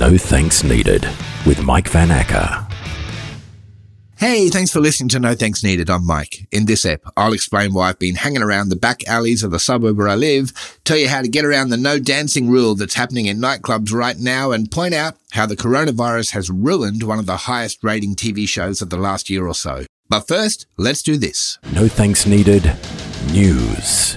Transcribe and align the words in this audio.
No 0.00 0.16
Thanks 0.16 0.64
Needed 0.64 1.06
with 1.44 1.62
Mike 1.62 1.86
Van 1.88 2.10
Acker. 2.10 2.66
Hey, 4.16 4.48
thanks 4.48 4.72
for 4.72 4.80
listening 4.80 5.10
to 5.10 5.20
No 5.20 5.34
Thanks 5.34 5.62
Needed. 5.62 5.90
I'm 5.90 6.06
Mike. 6.06 6.48
In 6.50 6.64
this 6.64 6.86
ep, 6.86 7.02
I'll 7.18 7.34
explain 7.34 7.74
why 7.74 7.90
I've 7.90 7.98
been 7.98 8.14
hanging 8.14 8.40
around 8.40 8.70
the 8.70 8.76
back 8.76 9.06
alleys 9.06 9.42
of 9.42 9.50
the 9.50 9.58
suburb 9.58 9.98
where 9.98 10.08
I 10.08 10.14
live, 10.14 10.54
tell 10.84 10.96
you 10.96 11.10
how 11.10 11.20
to 11.20 11.28
get 11.28 11.44
around 11.44 11.68
the 11.68 11.76
no 11.76 11.98
dancing 11.98 12.48
rule 12.48 12.74
that's 12.74 12.94
happening 12.94 13.26
in 13.26 13.42
nightclubs 13.42 13.92
right 13.92 14.18
now, 14.18 14.52
and 14.52 14.70
point 14.70 14.94
out 14.94 15.16
how 15.32 15.44
the 15.44 15.54
coronavirus 15.54 16.30
has 16.30 16.48
ruined 16.48 17.02
one 17.02 17.18
of 17.18 17.26
the 17.26 17.36
highest 17.36 17.84
rating 17.84 18.16
TV 18.16 18.48
shows 18.48 18.80
of 18.80 18.88
the 18.88 18.96
last 18.96 19.28
year 19.28 19.46
or 19.46 19.54
so. 19.54 19.84
But 20.08 20.26
first, 20.26 20.64
let's 20.78 21.02
do 21.02 21.18
this. 21.18 21.58
No 21.74 21.88
Thanks 21.88 22.24
Needed 22.26 22.74
News. 23.32 24.16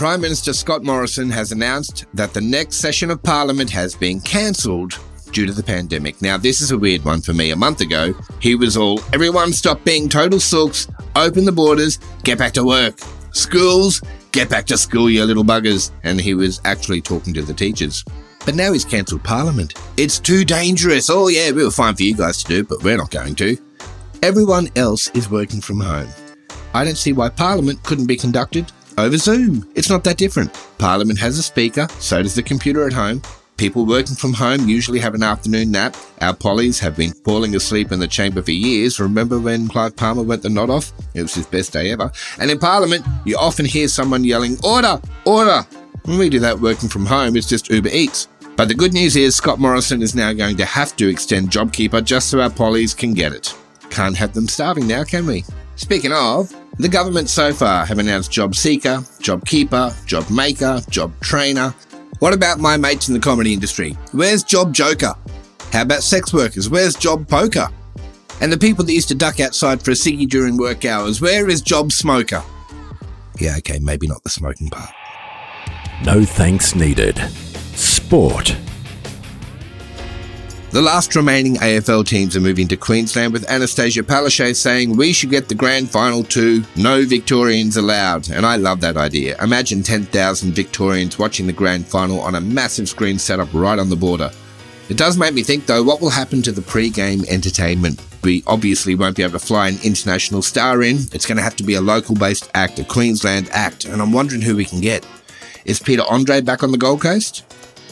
Prime 0.00 0.22
Minister 0.22 0.54
Scott 0.54 0.82
Morrison 0.82 1.28
has 1.28 1.52
announced 1.52 2.06
that 2.14 2.32
the 2.32 2.40
next 2.40 2.76
session 2.76 3.10
of 3.10 3.22
Parliament 3.22 3.68
has 3.68 3.94
been 3.94 4.18
cancelled 4.18 4.98
due 5.30 5.44
to 5.44 5.52
the 5.52 5.62
pandemic. 5.62 6.22
Now, 6.22 6.38
this 6.38 6.62
is 6.62 6.70
a 6.70 6.78
weird 6.78 7.04
one 7.04 7.20
for 7.20 7.34
me. 7.34 7.50
A 7.50 7.56
month 7.56 7.82
ago, 7.82 8.14
he 8.40 8.54
was 8.54 8.78
all, 8.78 9.02
everyone 9.12 9.52
stop 9.52 9.84
being 9.84 10.08
total 10.08 10.40
sooks, 10.40 10.88
open 11.16 11.44
the 11.44 11.52
borders, 11.52 11.98
get 12.24 12.38
back 12.38 12.54
to 12.54 12.64
work. 12.64 12.98
Schools, 13.32 14.00
get 14.32 14.48
back 14.48 14.64
to 14.68 14.78
school, 14.78 15.10
you 15.10 15.22
little 15.22 15.44
buggers. 15.44 15.90
And 16.02 16.18
he 16.18 16.32
was 16.32 16.62
actually 16.64 17.02
talking 17.02 17.34
to 17.34 17.42
the 17.42 17.52
teachers. 17.52 18.02
But 18.46 18.54
now 18.54 18.72
he's 18.72 18.86
cancelled 18.86 19.22
Parliament. 19.22 19.74
It's 19.98 20.18
too 20.18 20.46
dangerous. 20.46 21.10
Oh, 21.10 21.28
yeah, 21.28 21.50
we 21.50 21.62
were 21.62 21.70
fine 21.70 21.94
for 21.94 22.04
you 22.04 22.16
guys 22.16 22.42
to 22.42 22.48
do, 22.48 22.64
but 22.64 22.82
we're 22.82 22.96
not 22.96 23.10
going 23.10 23.34
to. 23.34 23.54
Everyone 24.22 24.70
else 24.76 25.10
is 25.10 25.30
working 25.30 25.60
from 25.60 25.80
home. 25.80 26.08
I 26.72 26.84
don't 26.84 26.96
see 26.96 27.12
why 27.12 27.28
Parliament 27.28 27.82
couldn't 27.82 28.06
be 28.06 28.16
conducted 28.16 28.72
over 29.00 29.16
Zoom. 29.16 29.68
It's 29.74 29.90
not 29.90 30.04
that 30.04 30.18
different. 30.18 30.52
Parliament 30.78 31.18
has 31.18 31.38
a 31.38 31.42
speaker, 31.42 31.88
so 31.98 32.22
does 32.22 32.34
the 32.34 32.42
computer 32.42 32.86
at 32.86 32.92
home. 32.92 33.22
People 33.56 33.84
working 33.84 34.16
from 34.16 34.32
home 34.32 34.68
usually 34.68 34.98
have 35.00 35.14
an 35.14 35.22
afternoon 35.22 35.70
nap. 35.70 35.94
Our 36.22 36.34
pollies 36.34 36.80
have 36.80 36.96
been 36.96 37.12
falling 37.24 37.54
asleep 37.54 37.92
in 37.92 37.98
the 37.98 38.08
chamber 38.08 38.40
for 38.40 38.52
years. 38.52 38.98
Remember 38.98 39.38
when 39.38 39.68
Clive 39.68 39.96
Palmer 39.96 40.22
went 40.22 40.42
the 40.42 40.48
nod 40.48 40.70
off? 40.70 40.92
It 41.14 41.22
was 41.22 41.34
his 41.34 41.46
best 41.46 41.72
day 41.72 41.90
ever. 41.90 42.10
And 42.38 42.50
in 42.50 42.58
Parliament, 42.58 43.04
you 43.26 43.36
often 43.36 43.66
hear 43.66 43.88
someone 43.88 44.24
yelling, 44.24 44.56
Order! 44.64 45.00
Order! 45.26 45.62
When 46.04 46.18
we 46.18 46.30
do 46.30 46.40
that 46.40 46.58
working 46.58 46.88
from 46.88 47.04
home, 47.04 47.36
it's 47.36 47.48
just 47.48 47.70
Uber 47.70 47.90
Eats. 47.92 48.28
But 48.56 48.68
the 48.68 48.74
good 48.74 48.94
news 48.94 49.16
is 49.16 49.36
Scott 49.36 49.58
Morrison 49.58 50.00
is 50.00 50.14
now 50.14 50.32
going 50.32 50.56
to 50.56 50.64
have 50.64 50.96
to 50.96 51.08
extend 51.08 51.50
JobKeeper 51.50 52.02
just 52.02 52.30
so 52.30 52.40
our 52.40 52.50
pollies 52.50 52.94
can 52.94 53.12
get 53.12 53.32
it. 53.32 53.54
Can't 53.90 54.16
have 54.16 54.32
them 54.32 54.48
starving 54.48 54.86
now, 54.86 55.04
can 55.04 55.26
we? 55.26 55.44
Speaking 55.80 56.12
of, 56.12 56.54
the 56.76 56.90
government 56.90 57.30
so 57.30 57.54
far 57.54 57.86
have 57.86 57.98
announced 57.98 58.30
Job 58.30 58.54
Seeker, 58.54 59.02
Job 59.18 59.46
Keeper, 59.46 59.96
Job 60.04 60.28
Maker, 60.28 60.82
Job 60.90 61.10
Trainer, 61.20 61.74
what 62.18 62.34
about 62.34 62.58
my 62.58 62.76
mates 62.76 63.08
in 63.08 63.14
the 63.14 63.18
comedy 63.18 63.54
industry? 63.54 63.96
Where's 64.12 64.44
Job 64.44 64.74
Joker? 64.74 65.14
How 65.72 65.80
about 65.80 66.02
sex 66.02 66.34
workers? 66.34 66.68
Where's 66.68 66.94
Job 66.94 67.26
Poker? 67.26 67.70
And 68.42 68.52
the 68.52 68.58
people 68.58 68.84
that 68.84 68.92
used 68.92 69.08
to 69.08 69.14
duck 69.14 69.40
outside 69.40 69.82
for 69.82 69.92
a 69.92 69.94
ciggy 69.94 70.28
during 70.28 70.58
work 70.58 70.84
hours, 70.84 71.22
where 71.22 71.48
is 71.48 71.62
Job 71.62 71.92
Smoker? 71.92 72.42
Yeah, 73.38 73.56
okay, 73.56 73.78
maybe 73.78 74.06
not 74.06 74.22
the 74.22 74.28
smoking 74.28 74.68
part. 74.68 74.90
No 76.04 76.26
Thanks 76.26 76.74
Needed. 76.74 77.16
Sport. 77.74 78.54
The 80.72 80.80
last 80.80 81.16
remaining 81.16 81.56
AFL 81.56 82.06
teams 82.06 82.36
are 82.36 82.40
moving 82.40 82.68
to 82.68 82.76
Queensland 82.76 83.32
with 83.32 83.44
Annastacia 83.48 84.04
Palaszczuk 84.04 84.54
saying 84.54 84.96
we 84.96 85.12
should 85.12 85.30
get 85.30 85.48
the 85.48 85.54
grand 85.56 85.90
final 85.90 86.22
too, 86.22 86.62
no 86.76 87.04
Victorians 87.04 87.76
allowed. 87.76 88.30
And 88.30 88.46
I 88.46 88.54
love 88.54 88.80
that 88.82 88.96
idea. 88.96 89.36
Imagine 89.42 89.82
10,000 89.82 90.52
Victorians 90.52 91.18
watching 91.18 91.48
the 91.48 91.52
grand 91.52 91.88
final 91.88 92.20
on 92.20 92.36
a 92.36 92.40
massive 92.40 92.88
screen 92.88 93.18
set 93.18 93.40
up 93.40 93.52
right 93.52 93.80
on 93.80 93.90
the 93.90 93.96
border. 93.96 94.30
It 94.88 94.96
does 94.96 95.16
make 95.16 95.34
me 95.34 95.42
think 95.42 95.66
though, 95.66 95.82
what 95.82 96.00
will 96.00 96.08
happen 96.08 96.40
to 96.42 96.52
the 96.52 96.62
pre-game 96.62 97.24
entertainment? 97.28 98.00
We 98.22 98.44
obviously 98.46 98.94
won't 98.94 99.16
be 99.16 99.24
able 99.24 99.40
to 99.40 99.44
fly 99.44 99.70
an 99.70 99.78
international 99.82 100.40
star 100.40 100.84
in. 100.84 100.98
It's 101.12 101.26
going 101.26 101.38
to 101.38 101.42
have 101.42 101.56
to 101.56 101.64
be 101.64 101.74
a 101.74 101.80
local 101.80 102.14
based 102.14 102.48
act, 102.54 102.78
a 102.78 102.84
Queensland 102.84 103.48
act, 103.50 103.86
and 103.86 104.00
I'm 104.00 104.12
wondering 104.12 104.42
who 104.42 104.54
we 104.54 104.64
can 104.64 104.80
get. 104.80 105.04
Is 105.64 105.80
Peter 105.80 106.04
Andre 106.08 106.40
back 106.40 106.62
on 106.62 106.70
the 106.70 106.78
Gold 106.78 107.00
Coast? 107.00 107.44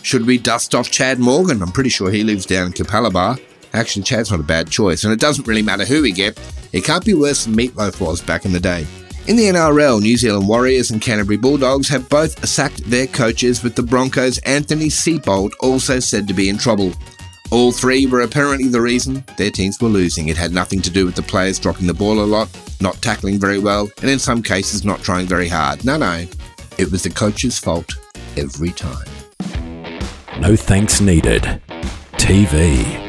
Should 0.09 0.25
we 0.25 0.39
dust 0.39 0.75
off 0.75 0.91
Chad 0.91 1.19
Morgan? 1.19 1.61
I'm 1.61 1.71
pretty 1.71 1.91
sure 1.91 2.11
he 2.11 2.25
lives 2.25 2.47
down 2.47 2.69
in 2.69 2.73
Capalaba. 2.73 3.39
Actually, 3.75 4.05
Chad's 4.05 4.31
not 4.31 4.41
a 4.41 4.43
bad 4.43 4.71
choice, 4.71 5.05
and 5.05 5.13
it 5.13 5.21
doesn't 5.21 5.47
really 5.47 5.61
matter 5.61 5.85
who 5.85 6.01
we 6.01 6.13
get. 6.13 6.41
It 6.73 6.83
can't 6.83 7.05
be 7.05 7.13
worse 7.13 7.45
than 7.45 7.55
Meatloaf 7.55 8.01
was 8.01 8.23
back 8.23 8.47
in 8.47 8.53
the 8.55 8.59
day. 8.59 8.87
In 9.27 9.37
the 9.37 9.51
NRL, 9.51 10.01
New 10.01 10.17
Zealand 10.17 10.49
Warriors 10.49 10.91
and 10.91 11.03
Canterbury 11.03 11.37
Bulldogs 11.37 11.91
have 11.91 12.09
both 12.09 12.49
sacked 12.49 12.89
their 12.89 13.07
coaches, 13.07 13.63
with 13.63 13.75
the 13.75 13.83
Broncos' 13.83 14.39
Anthony 14.47 14.87
Seibold 14.87 15.53
also 15.61 16.01
said 16.01 16.27
to 16.27 16.33
be 16.33 16.49
in 16.49 16.57
trouble. 16.57 16.95
All 17.51 17.71
three 17.71 18.07
were 18.07 18.23
apparently 18.23 18.69
the 18.69 18.81
reason 18.81 19.23
their 19.37 19.51
teams 19.51 19.79
were 19.79 19.89
losing. 19.89 20.31
It 20.31 20.39
had 20.39 20.55
nothing 20.55 20.81
to 20.81 20.91
do 20.91 21.05
with 21.05 21.17
the 21.17 21.23
players 21.23 21.59
dropping 21.59 21.87
the 21.87 21.93
ball 21.93 22.21
a 22.21 22.25
lot, 22.25 22.49
not 22.81 23.03
tackling 23.03 23.39
very 23.39 23.59
well, 23.59 23.91
and 24.01 24.09
in 24.09 24.19
some 24.19 24.43
cases 24.43 24.87
not 24.87 25.03
trying 25.03 25.27
very 25.27 25.49
hard. 25.49 25.85
No, 25.85 25.99
no. 25.99 26.27
It 26.79 26.91
was 26.91 27.03
the 27.03 27.11
coach's 27.11 27.59
fault 27.59 27.93
every 28.39 28.71
time. 28.71 29.07
No 30.41 30.55
Thanks 30.55 31.01
Needed. 31.01 31.43
TV. 32.13 33.05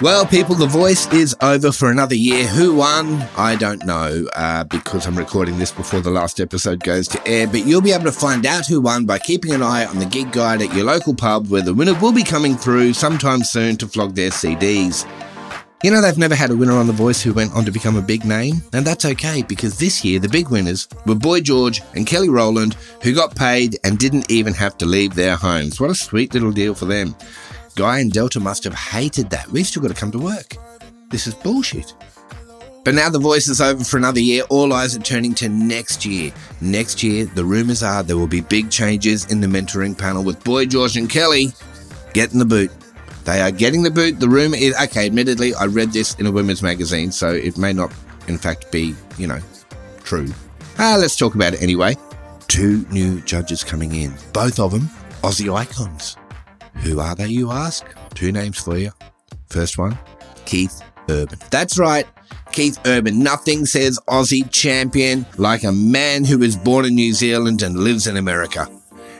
Well, 0.00 0.24
people, 0.24 0.54
The 0.54 0.66
Voice 0.66 1.12
is 1.12 1.34
over 1.40 1.72
for 1.72 1.90
another 1.90 2.14
year. 2.14 2.46
Who 2.46 2.76
won? 2.76 3.22
I 3.36 3.56
don't 3.56 3.84
know 3.84 4.26
uh, 4.36 4.62
because 4.64 5.06
I'm 5.08 5.18
recording 5.18 5.58
this 5.58 5.72
before 5.72 6.00
the 6.00 6.12
last 6.12 6.38
episode 6.38 6.84
goes 6.84 7.08
to 7.08 7.26
air, 7.26 7.48
but 7.48 7.66
you'll 7.66 7.80
be 7.80 7.92
able 7.92 8.04
to 8.04 8.12
find 8.12 8.46
out 8.46 8.66
who 8.66 8.80
won 8.80 9.04
by 9.04 9.18
keeping 9.18 9.52
an 9.52 9.62
eye 9.62 9.84
on 9.84 9.98
the 9.98 10.06
gig 10.06 10.30
guide 10.30 10.62
at 10.62 10.72
your 10.74 10.84
local 10.84 11.14
pub 11.14 11.48
where 11.48 11.62
the 11.62 11.74
winner 11.74 11.98
will 11.98 12.12
be 12.12 12.22
coming 12.22 12.56
through 12.56 12.92
sometime 12.92 13.42
soon 13.42 13.76
to 13.78 13.88
flog 13.88 14.14
their 14.14 14.30
CDs. 14.30 15.04
You 15.84 15.90
know, 15.90 16.00
they've 16.00 16.16
never 16.16 16.34
had 16.34 16.50
a 16.50 16.56
winner 16.56 16.78
on 16.78 16.86
The 16.86 16.94
Voice 16.94 17.20
who 17.20 17.34
went 17.34 17.52
on 17.52 17.66
to 17.66 17.70
become 17.70 17.98
a 17.98 18.00
big 18.00 18.24
name, 18.24 18.62
and 18.72 18.86
that's 18.86 19.04
okay 19.04 19.42
because 19.42 19.78
this 19.78 20.02
year 20.02 20.18
the 20.18 20.30
big 20.30 20.48
winners 20.48 20.88
were 21.04 21.14
Boy 21.14 21.42
George 21.42 21.82
and 21.94 22.06
Kelly 22.06 22.30
Rowland, 22.30 22.72
who 23.02 23.14
got 23.14 23.36
paid 23.36 23.76
and 23.84 23.98
didn't 23.98 24.30
even 24.30 24.54
have 24.54 24.78
to 24.78 24.86
leave 24.86 25.14
their 25.14 25.36
homes. 25.36 25.78
What 25.78 25.90
a 25.90 25.94
sweet 25.94 26.32
little 26.32 26.52
deal 26.52 26.74
for 26.74 26.86
them. 26.86 27.14
Guy 27.74 27.98
and 27.98 28.10
Delta 28.10 28.40
must 28.40 28.64
have 28.64 28.72
hated 28.72 29.28
that. 29.28 29.46
We've 29.48 29.66
still 29.66 29.82
got 29.82 29.88
to 29.88 29.94
come 29.94 30.10
to 30.12 30.18
work. 30.18 30.56
This 31.10 31.26
is 31.26 31.34
bullshit. 31.34 31.94
But 32.82 32.94
now 32.94 33.10
the 33.10 33.18
voice 33.18 33.48
is 33.48 33.60
over 33.60 33.84
for 33.84 33.98
another 33.98 34.20
year. 34.20 34.44
All 34.48 34.72
eyes 34.72 34.96
are 34.96 35.02
turning 35.02 35.34
to 35.34 35.50
next 35.50 36.06
year. 36.06 36.32
Next 36.62 37.02
year, 37.02 37.26
the 37.26 37.44
rumours 37.44 37.82
are 37.82 38.02
there 38.02 38.16
will 38.16 38.26
be 38.26 38.40
big 38.40 38.70
changes 38.70 39.30
in 39.30 39.42
the 39.42 39.48
mentoring 39.48 39.98
panel 39.98 40.24
with 40.24 40.42
Boy 40.44 40.64
George 40.64 40.96
and 40.96 41.10
Kelly 41.10 41.52
getting 42.14 42.38
the 42.38 42.46
boot. 42.46 42.70
They 43.24 43.40
are 43.40 43.50
getting 43.50 43.82
the 43.82 43.90
boot. 43.90 44.20
The 44.20 44.28
rumor 44.28 44.56
is 44.56 44.74
okay. 44.82 45.06
Admittedly, 45.06 45.54
I 45.54 45.64
read 45.64 45.92
this 45.92 46.14
in 46.16 46.26
a 46.26 46.30
women's 46.30 46.62
magazine, 46.62 47.10
so 47.10 47.30
it 47.30 47.56
may 47.56 47.72
not, 47.72 47.92
in 48.28 48.38
fact, 48.38 48.70
be 48.70 48.94
you 49.18 49.26
know 49.26 49.40
true. 50.02 50.28
Ah, 50.78 50.96
let's 50.98 51.16
talk 51.16 51.34
about 51.34 51.54
it 51.54 51.62
anyway. 51.62 51.96
Two 52.48 52.86
new 52.90 53.20
judges 53.22 53.64
coming 53.64 53.94
in, 53.94 54.12
both 54.32 54.60
of 54.60 54.70
them 54.72 54.90
Aussie 55.22 55.52
icons. 55.52 56.18
Who 56.82 57.00
are 57.00 57.14
they, 57.14 57.28
you 57.28 57.50
ask? 57.50 57.86
Two 58.14 58.30
names 58.30 58.58
for 58.58 58.76
you. 58.76 58.90
First 59.48 59.78
one, 59.78 59.98
Keith 60.44 60.82
Urban. 61.08 61.38
That's 61.50 61.78
right, 61.78 62.06
Keith 62.52 62.78
Urban. 62.84 63.22
Nothing 63.22 63.64
says 63.64 63.98
Aussie 64.06 64.50
champion 64.50 65.24
like 65.38 65.64
a 65.64 65.72
man 65.72 66.24
who 66.24 66.38
was 66.38 66.56
born 66.56 66.84
in 66.84 66.94
New 66.94 67.14
Zealand 67.14 67.62
and 67.62 67.78
lives 67.78 68.06
in 68.06 68.18
America. 68.18 68.68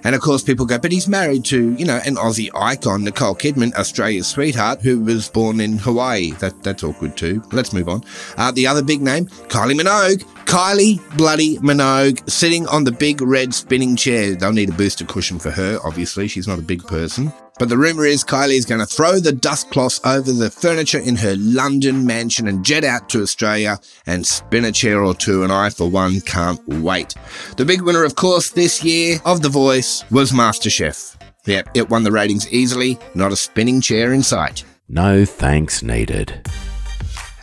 And 0.05 0.15
of 0.15 0.21
course, 0.21 0.43
people 0.43 0.67
go, 0.67 0.79
but 0.79 0.93
he's 0.93 1.09
married 1.09 1.45
to, 1.47 1.73
you 1.73 1.85
know, 1.85 2.01
an 2.05 2.17
Aussie 2.17 2.51
icon, 2.55 3.05
Nicole 3.05 3.35
Kidman, 3.35 3.75
Australia's 3.75 4.27
sweetheart, 4.27 4.83
who 4.83 5.01
was 5.01 5.29
born 5.29 5.61
in 5.61 5.79
Hawaii. 5.79 6.33
That, 6.33 6.63
that's 6.63 6.85
awkward 6.85 7.17
too. 7.17 7.43
Let's 7.53 7.73
move 7.73 7.89
on. 7.89 8.05
Uh, 8.37 8.51
the 8.51 8.67
other 8.67 8.83
big 8.83 9.01
name, 9.01 9.27
Kylie 9.49 9.79
Minogue. 9.79 10.23
Kylie 10.45 11.01
bloody 11.17 11.57
Minogue 11.59 12.29
sitting 12.31 12.67
on 12.69 12.85
the 12.85 12.93
big 12.93 13.23
red 13.23 13.55
spinning 13.55 13.97
chair. 13.97 14.35
They'll 14.35 14.53
need 14.53 14.69
a 14.69 14.73
booster 14.73 15.05
cushion 15.07 15.39
for 15.39 15.51
her, 15.51 15.79
obviously. 15.83 16.29
She's 16.29 16.47
not 16.47 16.59
a 16.59 16.63
big 16.63 16.85
person. 16.87 17.33
But 17.59 17.69
the 17.69 17.79
rumour 17.79 18.05
is 18.05 18.25
Kylie 18.25 18.59
is 18.59 18.65
going 18.65 18.81
to 18.81 18.87
throw 18.87 19.21
the 19.21 19.33
dust 19.33 19.71
cloths 19.71 20.01
over 20.05 20.33
the 20.33 20.51
furniture 20.51 20.99
in 20.99 21.15
her 21.17 21.37
London 21.39 22.05
mansion 22.05 22.49
and 22.49 22.65
jet 22.65 22.83
out 22.83 23.09
to 23.11 23.23
Australia 23.23 23.79
and 24.07 24.27
spin 24.27 24.65
a 24.65 24.73
chair 24.73 25.05
or 25.05 25.15
two, 25.15 25.45
and 25.45 25.53
I, 25.53 25.71
for 25.71 25.89
one, 25.89 26.21
can't 26.23 26.61
wait. 26.67 27.15
The 27.57 27.65
big 27.65 27.83
winner, 27.83 28.03
of 28.03 28.17
course, 28.17 28.51
this 28.51 28.83
year 28.83 29.19
of 29.25 29.43
The 29.43 29.49
Voice 29.49 30.05
was 30.11 30.33
MasterChef. 30.33 31.17
Yep, 31.47 31.69
it 31.75 31.91
won 31.91 32.03
the 32.03 32.11
ratings 32.11 32.51
easily, 32.51 32.99
not 33.15 33.31
a 33.31 33.37
spinning 33.37 33.81
chair 33.81 34.13
in 34.13 34.25
sight. 34.25 34.65
No 34.89 35.25
thanks 35.25 35.83
needed. 35.83 36.51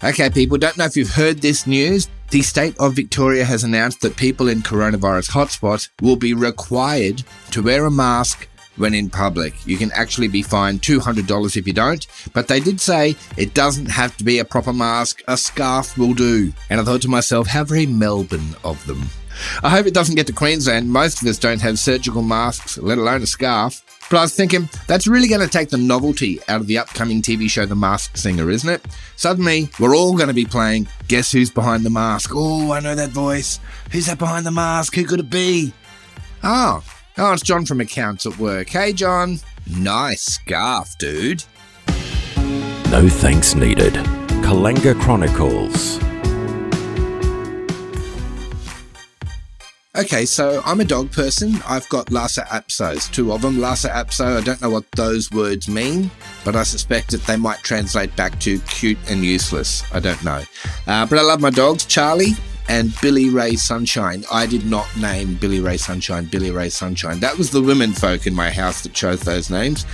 Okay, 0.03 0.29
people, 0.29 0.57
don't 0.57 0.77
know 0.77 0.85
if 0.85 0.97
you've 0.97 1.13
heard 1.13 1.41
this 1.41 1.65
news. 1.65 2.09
The 2.31 2.41
state 2.41 2.75
of 2.79 2.95
Victoria 2.95 3.45
has 3.45 3.63
announced 3.63 4.01
that 4.01 4.17
people 4.17 4.47
in 4.47 4.61
coronavirus 4.61 5.29
hotspots 5.29 5.89
will 6.01 6.15
be 6.15 6.33
required 6.33 7.23
to 7.51 7.61
wear 7.61 7.85
a 7.85 7.91
mask 7.91 8.47
when 8.77 8.93
in 8.93 9.09
public. 9.09 9.53
You 9.65 9.77
can 9.77 9.91
actually 9.93 10.27
be 10.27 10.41
fined 10.41 10.81
$200 10.81 11.57
if 11.57 11.67
you 11.67 11.73
don't, 11.73 12.05
but 12.33 12.47
they 12.47 12.59
did 12.59 12.79
say 12.79 13.15
it 13.37 13.53
doesn't 13.53 13.87
have 13.87 14.15
to 14.17 14.23
be 14.23 14.39
a 14.39 14.45
proper 14.45 14.73
mask, 14.73 15.21
a 15.27 15.37
scarf 15.37 15.97
will 15.97 16.13
do. 16.13 16.53
And 16.69 16.79
I 16.79 16.83
thought 16.83 17.01
to 17.03 17.09
myself, 17.09 17.47
how 17.47 17.63
very 17.63 17.85
Melbourne 17.85 18.55
of 18.63 18.85
them. 18.87 19.09
I 19.63 19.69
hope 19.69 19.85
it 19.85 19.93
doesn't 19.93 20.15
get 20.15 20.27
to 20.27 20.33
Queensland. 20.33 20.91
Most 20.91 21.21
of 21.21 21.27
us 21.27 21.37
don't 21.37 21.61
have 21.61 21.79
surgical 21.79 22.21
masks, 22.21 22.77
let 22.77 22.97
alone 22.97 23.21
a 23.21 23.27
scarf. 23.27 23.83
But 24.09 24.17
I 24.17 24.21
was 24.23 24.35
thinking, 24.35 24.67
that's 24.87 25.07
really 25.07 25.29
going 25.29 25.41
to 25.41 25.47
take 25.47 25.69
the 25.69 25.77
novelty 25.77 26.41
out 26.49 26.59
of 26.59 26.67
the 26.67 26.77
upcoming 26.77 27.21
TV 27.21 27.49
show 27.49 27.65
The 27.65 27.75
Masked 27.75 28.17
Singer, 28.17 28.49
isn't 28.49 28.69
it? 28.69 28.85
Suddenly, 29.15 29.69
we're 29.79 29.95
all 29.95 30.17
going 30.17 30.27
to 30.27 30.33
be 30.33 30.43
playing 30.43 30.89
Guess 31.07 31.31
Who's 31.31 31.49
Behind 31.49 31.85
the 31.85 31.89
Mask? 31.89 32.31
Oh, 32.33 32.73
I 32.73 32.81
know 32.81 32.93
that 32.93 33.11
voice. 33.11 33.61
Who's 33.91 34.07
that 34.07 34.19
behind 34.19 34.45
the 34.45 34.51
mask? 34.51 34.95
Who 34.95 35.05
could 35.05 35.21
it 35.21 35.29
be? 35.29 35.73
Oh, 36.43 36.83
oh, 37.17 37.33
it's 37.33 37.43
John 37.43 37.65
from 37.65 37.81
Accounts 37.81 38.25
at 38.25 38.37
Work. 38.37 38.69
Hey, 38.69 38.93
John. 38.93 39.39
Nice 39.67 40.23
scarf, 40.23 40.97
dude. 40.97 41.43
No 42.89 43.07
thanks 43.07 43.55
needed. 43.55 43.93
Kallangur 44.43 44.99
Chronicles. 44.99 45.99
Okay, 49.95 50.25
so 50.25 50.61
I'm 50.65 50.79
a 50.79 50.85
dog 50.85 51.11
person. 51.11 51.55
I've 51.67 51.87
got 51.89 52.11
Lhasa 52.11 52.43
Apsos, 52.45 53.11
two 53.11 53.33
of 53.33 53.41
them. 53.41 53.59
Lhasa 53.59 53.89
Apso, 53.89 54.37
I 54.37 54.41
don't 54.41 54.61
know 54.61 54.69
what 54.69 54.89
those 54.91 55.29
words 55.31 55.67
mean, 55.67 56.09
but 56.45 56.55
I 56.55 56.63
suspect 56.63 57.11
that 57.11 57.23
they 57.23 57.35
might 57.35 57.59
translate 57.59 58.15
back 58.15 58.39
to 58.39 58.59
cute 58.59 58.97
and 59.09 59.23
useless. 59.23 59.83
I 59.93 59.99
don't 59.99 60.23
know. 60.23 60.43
Uh, 60.87 61.05
but 61.05 61.19
I 61.19 61.21
love 61.23 61.41
my 61.41 61.49
dogs, 61.49 61.85
Charlie 61.85 62.35
and 62.71 62.93
Billy 63.01 63.29
Ray 63.29 63.57
Sunshine. 63.57 64.23
I 64.31 64.45
did 64.45 64.65
not 64.65 64.87
name 64.95 65.35
Billy 65.35 65.59
Ray 65.59 65.75
Sunshine 65.75 66.23
Billy 66.23 66.51
Ray 66.51 66.69
Sunshine. 66.69 67.19
That 67.19 67.37
was 67.37 67.51
the 67.51 67.61
women 67.61 67.91
folk 67.91 68.25
in 68.25 68.33
my 68.33 68.49
house 68.49 68.81
that 68.83 68.93
chose 68.93 69.19
those 69.19 69.49
names. 69.49 69.85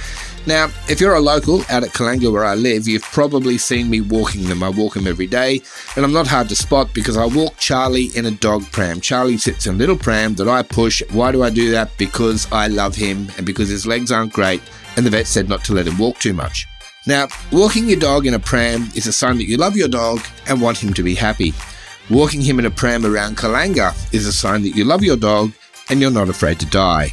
Now, 0.46 0.70
if 0.88 1.02
you're 1.02 1.16
a 1.16 1.20
local 1.20 1.62
out 1.72 1.84
at 1.84 1.90
Kallangur 1.90 2.32
where 2.32 2.46
I 2.46 2.54
live, 2.54 2.88
you've 2.88 3.02
probably 3.02 3.58
seen 3.58 3.90
me 3.90 4.02
walking 4.02 4.48
them. 4.48 4.62
I 4.62 4.70
walk 4.70 4.94
them 4.94 5.08
every 5.08 5.26
day, 5.26 5.60
and 5.96 6.06
I'm 6.06 6.14
not 6.14 6.28
hard 6.28 6.50
to 6.50 6.56
spot 6.56 6.94
because 6.94 7.18
I 7.18 7.26
walk 7.26 7.58
Charlie 7.58 8.12
in 8.16 8.28
a 8.28 8.32
dog 8.32 8.62
pram. 8.72 9.02
Charlie 9.02 9.38
sits 9.38 9.66
in 9.66 9.74
a 9.74 9.78
little 9.78 9.98
pram 9.98 10.36
that 10.36 10.48
I 10.48 10.62
push. 10.62 11.02
Why 11.10 11.32
do 11.32 11.42
I 11.42 11.50
do 11.50 11.72
that? 11.72 11.90
Because 11.98 12.48
I 12.52 12.68
love 12.68 12.94
him 12.94 13.28
and 13.38 13.46
because 13.46 13.70
his 13.70 13.88
legs 13.88 14.12
aren't 14.12 14.34
great, 14.34 14.62
and 14.96 15.04
the 15.04 15.10
vet 15.10 15.26
said 15.26 15.50
not 15.50 15.64
to 15.66 15.74
let 15.74 15.88
him 15.88 15.98
walk 15.98 16.20
too 16.20 16.34
much. 16.34 16.68
Now, 17.08 17.28
walking 17.52 17.90
your 17.90 18.00
dog 18.00 18.28
in 18.28 18.36
a 18.36 18.40
pram 18.40 18.92
is 18.94 19.08
a 19.08 19.14
sign 19.14 19.38
that 19.38 19.46
you 19.48 19.58
love 19.58 19.76
your 19.76 19.88
dog 19.88 20.22
and 20.46 20.62
want 20.62 20.78
him 20.78 20.94
to 20.94 21.02
be 21.02 21.16
happy. 21.16 21.56
Walking 22.10 22.42
him 22.42 22.58
in 22.60 22.66
a 22.66 22.72
pram 22.72 23.06
around 23.06 23.36
Kallangur 23.36 23.94
is 24.14 24.26
a 24.28 24.32
sign 24.32 24.62
that 24.62 24.76
you 24.76 24.86
love 24.86 25.04
your 25.04 25.18
dog 25.18 25.52
and 25.90 26.00
you're 26.00 26.10
not 26.10 26.30
afraid 26.30 26.60
to 26.62 26.66
die. 26.68 27.12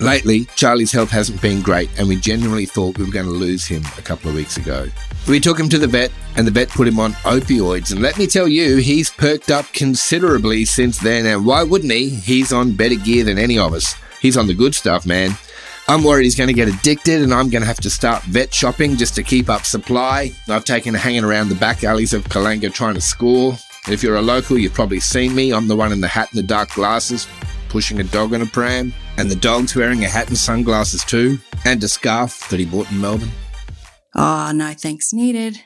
Lately, 0.00 0.46
Charlie's 0.56 0.90
health 0.90 1.10
hasn't 1.10 1.40
been 1.40 1.62
great, 1.62 1.88
and 1.96 2.08
we 2.08 2.16
genuinely 2.16 2.66
thought 2.66 2.98
we 2.98 3.04
were 3.04 3.12
going 3.12 3.26
to 3.26 3.30
lose 3.30 3.64
him 3.64 3.84
a 3.96 4.02
couple 4.02 4.28
of 4.28 4.34
weeks 4.34 4.56
ago. 4.56 4.88
We 5.28 5.38
took 5.38 5.60
him 5.60 5.68
to 5.68 5.78
the 5.78 5.86
vet, 5.86 6.10
and 6.34 6.44
the 6.44 6.50
vet 6.50 6.70
put 6.70 6.88
him 6.88 6.98
on 6.98 7.12
opioids. 7.22 7.92
And 7.92 8.02
let 8.02 8.18
me 8.18 8.26
tell 8.26 8.48
you, 8.48 8.78
he's 8.78 9.10
perked 9.10 9.52
up 9.52 9.66
considerably 9.72 10.64
since 10.64 10.98
then. 10.98 11.26
And 11.26 11.46
why 11.46 11.62
wouldn't 11.62 11.92
he? 11.92 12.08
He's 12.08 12.52
on 12.52 12.72
better 12.72 12.96
gear 12.96 13.22
than 13.22 13.38
any 13.38 13.58
of 13.58 13.74
us. 13.74 13.94
He's 14.20 14.36
on 14.36 14.48
the 14.48 14.54
good 14.54 14.74
stuff, 14.74 15.06
man. 15.06 15.36
I'm 15.86 16.02
worried 16.02 16.24
he's 16.24 16.36
going 16.36 16.48
to 16.48 16.54
get 16.54 16.68
addicted, 16.68 17.22
and 17.22 17.32
I'm 17.32 17.48
going 17.48 17.62
to 17.62 17.68
have 17.68 17.80
to 17.80 17.90
start 17.90 18.24
vet 18.24 18.52
shopping 18.52 18.96
just 18.96 19.14
to 19.16 19.22
keep 19.22 19.48
up 19.48 19.64
supply. 19.64 20.32
I've 20.48 20.64
taken 20.64 20.94
hanging 20.94 21.22
around 21.22 21.48
the 21.48 21.54
back 21.54 21.84
alleys 21.84 22.12
of 22.12 22.24
Kallangur 22.24 22.72
trying 22.72 22.94
to 22.94 23.00
score. 23.00 23.56
And 23.84 23.94
if 23.94 24.02
you're 24.02 24.16
a 24.16 24.22
local, 24.22 24.58
you've 24.58 24.74
probably 24.74 25.00
seen 25.00 25.34
me. 25.34 25.52
I'm 25.52 25.68
the 25.68 25.76
one 25.76 25.92
in 25.92 26.00
the 26.00 26.08
hat 26.08 26.30
and 26.30 26.38
the 26.38 26.46
dark 26.46 26.70
glasses 26.74 27.26
pushing 27.72 28.00
a 28.00 28.04
dog 28.04 28.34
in 28.34 28.42
a 28.42 28.46
pram, 28.46 28.92
and 29.16 29.30
the 29.30 29.36
dog's 29.36 29.74
wearing 29.74 30.04
a 30.04 30.08
hat 30.08 30.28
and 30.28 30.36
sunglasses 30.36 31.02
too, 31.04 31.38
and 31.64 31.82
a 31.82 31.88
scarf 31.88 32.50
that 32.50 32.60
he 32.60 32.66
bought 32.66 32.90
in 32.90 33.00
Melbourne. 33.00 33.30
Oh, 34.14 34.52
no 34.54 34.74
thanks 34.74 35.10
needed. 35.14 35.58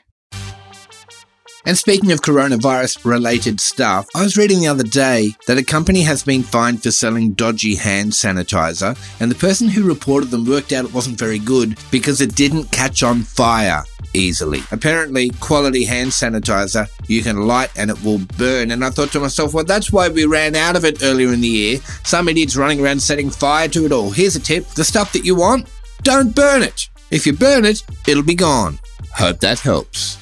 And 1.65 1.77
speaking 1.77 2.13
of 2.13 2.21
coronavirus 2.21 3.03
related 3.03 3.59
stuff, 3.59 4.07
I 4.15 4.23
was 4.23 4.37
reading 4.37 4.61
the 4.61 4.67
other 4.67 4.85
day 4.85 5.31
that 5.47 5.57
a 5.57 5.63
company 5.65 6.01
has 6.03 6.23
been 6.23 6.43
fined 6.43 6.81
for 6.81 6.91
selling 6.91 7.33
dodgy 7.33 7.75
hand 7.75 8.13
sanitizer, 8.13 8.97
and 9.19 9.29
the 9.29 9.35
person 9.35 9.67
who 9.67 9.83
reported 9.83 10.31
them 10.31 10.45
worked 10.45 10.71
out 10.71 10.85
it 10.85 10.93
wasn't 10.93 11.19
very 11.19 11.39
good 11.39 11.77
because 11.91 12.21
it 12.21 12.35
didn't 12.35 12.71
catch 12.71 13.03
on 13.03 13.21
fire 13.21 13.83
easily. 14.17 14.61
Apparently, 14.71 15.29
quality 15.39 15.85
hand 15.85 16.11
sanitizer 16.11 16.87
you 17.07 17.21
can 17.21 17.47
light 17.47 17.71
and 17.77 17.89
it 17.89 18.03
will 18.03 18.19
burn. 18.37 18.71
And 18.71 18.83
I 18.83 18.89
thought 18.89 19.11
to 19.11 19.19
myself, 19.19 19.53
well, 19.53 19.63
that's 19.63 19.91
why 19.91 20.09
we 20.09 20.25
ran 20.25 20.55
out 20.55 20.75
of 20.75 20.85
it 20.85 21.03
earlier 21.03 21.31
in 21.33 21.41
the 21.41 21.47
year. 21.47 21.79
Some 22.03 22.27
idiots 22.27 22.55
running 22.55 22.81
around 22.81 23.01
setting 23.01 23.29
fire 23.29 23.67
to 23.69 23.85
it 23.85 23.91
all. 23.91 24.11
Here's 24.11 24.35
a 24.35 24.39
tip 24.39 24.67
the 24.69 24.83
stuff 24.83 25.13
that 25.13 25.25
you 25.25 25.35
want, 25.35 25.69
don't 26.03 26.35
burn 26.35 26.63
it. 26.63 26.89
If 27.11 27.25
you 27.25 27.33
burn 27.33 27.65
it, 27.65 27.83
it'll 28.07 28.23
be 28.23 28.35
gone. 28.35 28.79
Hope 29.13 29.39
that 29.39 29.59
helps. 29.59 30.17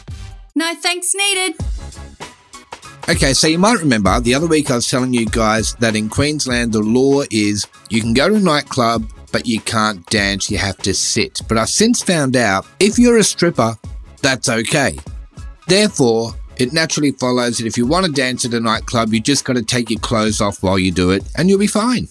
No 0.55 0.73
thanks 0.75 1.13
needed. 1.15 1.55
Okay, 3.07 3.33
so 3.33 3.45
you 3.45 3.59
might 3.59 3.79
remember 3.79 4.19
the 4.19 4.33
other 4.33 4.47
week 4.47 4.71
I 4.71 4.75
was 4.75 4.89
telling 4.89 5.13
you 5.13 5.27
guys 5.27 5.75
that 5.75 5.95
in 5.95 6.09
Queensland 6.09 6.73
the 6.73 6.79
law 6.79 7.21
is 7.29 7.67
you 7.89 8.01
can 8.01 8.13
go 8.13 8.29
to 8.29 8.35
a 8.35 8.39
nightclub 8.39 9.07
but 9.31 9.45
you 9.45 9.59
can't 9.61 10.05
dance, 10.07 10.49
you 10.49 10.57
have 10.57 10.77
to 10.79 10.93
sit. 10.93 11.41
But 11.47 11.57
I've 11.57 11.69
since 11.69 12.01
found 12.01 12.35
out 12.35 12.65
if 12.79 12.97
you're 12.97 13.17
a 13.17 13.23
stripper, 13.23 13.75
that's 14.21 14.49
okay. 14.49 14.97
Therefore, 15.67 16.33
it 16.57 16.73
naturally 16.73 17.11
follows 17.11 17.57
that 17.57 17.67
if 17.67 17.77
you 17.77 17.85
want 17.85 18.05
to 18.05 18.11
dance 18.11 18.45
at 18.45 18.53
a 18.53 18.59
nightclub, 18.59 19.13
you 19.13 19.19
just 19.19 19.45
got 19.45 19.53
to 19.53 19.63
take 19.63 19.89
your 19.89 19.99
clothes 19.99 20.41
off 20.41 20.63
while 20.63 20.79
you 20.79 20.91
do 20.91 21.11
it, 21.11 21.23
and 21.37 21.49
you'll 21.49 21.59
be 21.59 21.67
fine. 21.67 22.07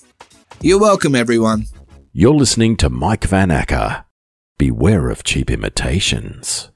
You're 0.61 0.81
welcome, 0.81 1.15
everyone. 1.15 1.67
You're 2.13 2.35
listening 2.35 2.77
to 2.79 2.91
Mike 2.91 3.25
Van 3.25 3.51
Acker. 3.51 4.05
Beware 4.59 5.11
of 5.11 5.25
cheap 5.25 5.51
imitations. 5.51 6.71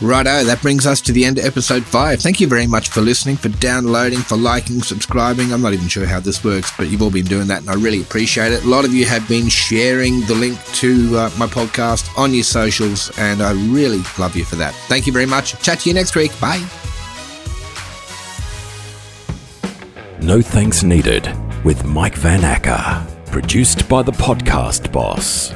Righto, 0.00 0.44
that 0.44 0.60
brings 0.60 0.86
us 0.86 1.00
to 1.02 1.12
the 1.12 1.24
end 1.24 1.38
of 1.38 1.44
episode 1.44 1.84
5. 1.84 2.20
Thank 2.20 2.40
you 2.40 2.46
very 2.48 2.66
much 2.66 2.88
for 2.88 3.00
listening, 3.00 3.36
for 3.36 3.48
downloading, 3.48 4.18
for 4.18 4.36
liking, 4.36 4.82
subscribing. 4.82 5.52
I'm 5.52 5.62
not 5.62 5.72
even 5.72 5.88
sure 5.88 6.04
how 6.04 6.20
this 6.20 6.42
works, 6.44 6.72
but 6.76 6.88
you've 6.88 7.00
all 7.00 7.10
been 7.10 7.24
doing 7.24 7.46
that 7.46 7.60
and 7.60 7.70
I 7.70 7.74
really 7.74 8.00
appreciate 8.00 8.52
it. 8.52 8.64
A 8.64 8.68
lot 8.68 8.84
of 8.84 8.92
you 8.92 9.06
have 9.06 9.26
been 9.28 9.48
sharing 9.48 10.20
the 10.22 10.34
link 10.34 10.62
to 10.74 11.16
uh, 11.16 11.30
my 11.38 11.46
podcast 11.46 12.10
on 12.18 12.34
your 12.34 12.42
socials 12.44 13.16
and 13.18 13.42
I 13.42 13.52
really 13.52 14.02
love 14.18 14.36
you 14.36 14.44
for 14.44 14.56
that. 14.56 14.74
Thank 14.88 15.06
you 15.06 15.12
very 15.12 15.26
much. 15.26 15.60
Chat 15.62 15.80
to 15.80 15.88
you 15.90 15.94
next 15.94 16.16
week. 16.16 16.32
Bye. 16.40 16.66
No 20.20 20.42
thanks 20.42 20.82
needed 20.82 21.32
with 21.64 21.84
Mike 21.84 22.16
Van 22.16 22.44
Acker. 22.44 23.06
Produced 23.30 23.88
by 23.88 24.02
the 24.02 24.12
podcast 24.12 24.92
boss. 24.92 25.52